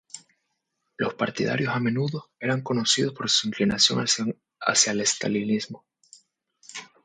[0.97, 4.03] Los partidarios a menudo eran conocidos por su inclinación
[4.59, 5.85] hacia el estalinismo.